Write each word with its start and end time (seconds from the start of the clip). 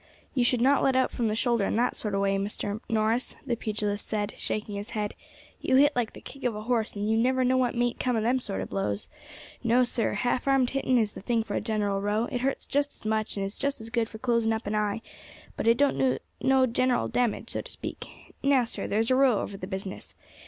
"You 0.33 0.43
should 0.43 0.61
not 0.61 0.81
let 0.81 0.95
out 0.95 1.11
from 1.11 1.27
the 1.27 1.35
shoulder 1.35 1.63
in 1.65 1.75
that 1.75 1.95
sort 1.95 2.15
of 2.15 2.21
way, 2.21 2.35
Mr. 2.37 2.79
Norris," 2.89 3.35
the 3.45 3.55
pugilist 3.55 4.07
said, 4.07 4.33
shaking 4.35 4.73
his 4.73 4.89
head; 4.97 5.13
"you 5.61 5.75
hit 5.75 5.95
like 5.95 6.13
the 6.13 6.21
kick 6.21 6.43
of 6.43 6.55
a 6.55 6.63
horse, 6.63 6.95
and 6.95 7.07
you 7.07 7.15
never 7.15 7.43
know 7.43 7.55
what 7.55 7.75
mayn't 7.75 7.99
come 7.99 8.15
of 8.15 8.23
them 8.23 8.39
sort 8.39 8.61
of 8.61 8.69
blows. 8.71 9.09
No, 9.63 9.83
sir; 9.83 10.13
half 10.13 10.47
armed 10.47 10.71
hitting 10.71 10.97
is 10.97 11.13
the 11.13 11.21
thing 11.21 11.43
for 11.43 11.53
a 11.53 11.61
general 11.61 12.01
row; 12.01 12.23
it 12.31 12.41
hurts 12.41 12.65
just 12.65 12.95
as 12.95 13.05
much, 13.05 13.37
and 13.37 13.45
is 13.45 13.55
just 13.55 13.79
as 13.79 13.91
good 13.91 14.09
for 14.09 14.17
closing 14.17 14.53
up 14.53 14.65
an 14.65 14.73
eye, 14.73 15.03
but 15.55 15.67
it 15.67 15.77
don't 15.77 15.99
do 15.99 16.17
no 16.41 16.65
general 16.65 17.07
damage, 17.07 17.51
so 17.51 17.61
to 17.61 17.69
speak. 17.69 18.07
Now, 18.41 18.63
sir, 18.63 18.87
there's 18.87 19.11
a 19.11 19.15
row 19.15 19.39
over 19.41 19.55
the 19.55 19.67
business. 19.67 20.15